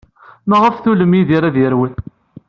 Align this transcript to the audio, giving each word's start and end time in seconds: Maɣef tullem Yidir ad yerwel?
Maɣef 0.49 0.75
tullem 0.77 1.11
Yidir 1.17 1.43
ad 1.45 1.55
yerwel? 1.61 1.93